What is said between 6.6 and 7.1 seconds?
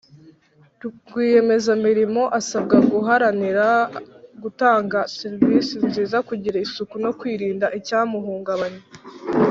isuku